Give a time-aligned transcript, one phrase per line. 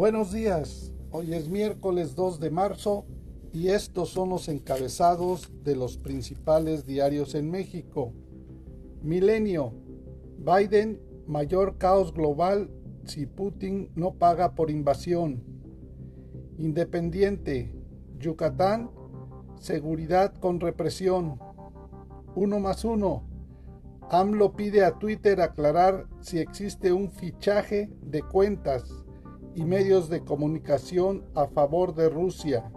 [0.00, 3.04] Buenos días, hoy es miércoles 2 de marzo
[3.52, 8.14] y estos son los encabezados de los principales diarios en México.
[9.02, 9.74] Milenio,
[10.38, 12.70] Biden, mayor caos global
[13.04, 15.44] si Putin no paga por invasión.
[16.56, 17.74] Independiente,
[18.18, 18.90] Yucatán,
[19.60, 21.38] seguridad con represión.
[22.34, 23.28] Uno más uno.
[24.08, 29.04] AMLO pide a Twitter aclarar si existe un fichaje de cuentas
[29.54, 32.70] y medios de comunicación a favor de Rusia.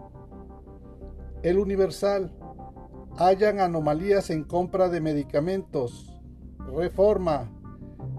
[1.41, 2.31] El Universal.
[3.17, 6.19] Hayan anomalías en compra de medicamentos.
[6.73, 7.51] Reforma.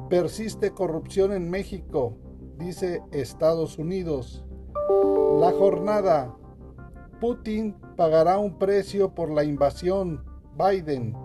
[0.09, 2.17] Persiste corrupción en México,
[2.59, 4.45] dice Estados Unidos.
[5.41, 6.37] La jornada.
[7.21, 10.25] Putin pagará un precio por la invasión.
[10.57, 11.16] Biden.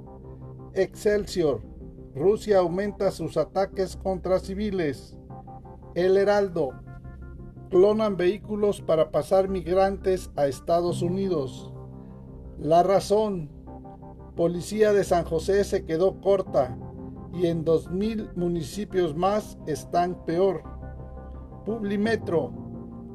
[0.73, 1.61] Excelsior.
[2.15, 5.17] Rusia aumenta sus ataques contra civiles.
[5.93, 6.71] El Heraldo
[7.69, 11.71] clonan vehículos para pasar migrantes a Estados Unidos.
[12.57, 13.49] La razón,
[14.35, 16.77] policía de San José se quedó corta
[17.33, 20.63] y en 2.000 municipios más están peor.
[21.65, 22.51] Publimetro,